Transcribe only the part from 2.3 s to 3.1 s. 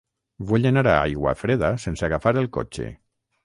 el cotxe.